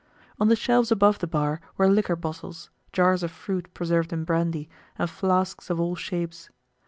On 0.39 0.47
the 0.47 0.55
shelves 0.55 0.91
above 0.91 1.19
the 1.19 1.27
bar 1.27 1.61
were 1.77 1.87
liquor 1.87 2.15
bottles, 2.15 2.71
jars 2.91 3.21
of 3.21 3.29
fruit 3.29 3.71
preserved 3.75 4.11
in 4.11 4.23
brandy, 4.23 4.67
and 4.97 5.07
flasks 5.07 5.69
of 5.69 5.79
all 5.79 5.95
shapes. 5.95 6.49